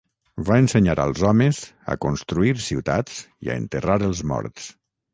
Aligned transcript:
Va 0.45 0.55
ensenyar 0.61 0.95
als 1.03 1.25
homes 1.33 1.59
a 1.95 1.97
construir 2.07 2.57
ciutats 2.71 3.23
i 3.47 3.53
a 3.55 3.63
enterrar 3.63 4.03
els 4.13 4.27
morts. 4.35 4.71